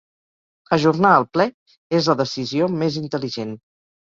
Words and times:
Ajornar 0.77 1.11
el 1.17 1.27
ple 1.35 1.47
és 1.99 2.09
la 2.13 2.15
decisió 2.25 2.73
més 2.81 2.99
intel·ligent. 3.07 3.57